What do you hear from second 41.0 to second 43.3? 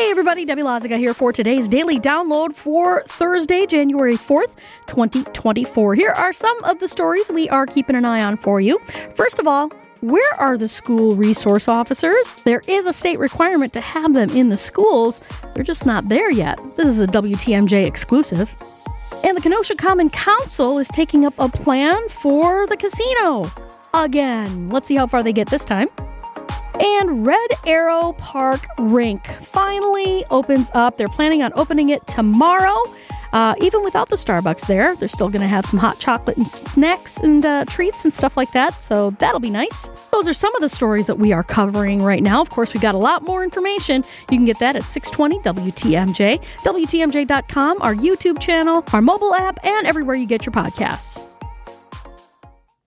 that we are covering right now. Of course, we got a lot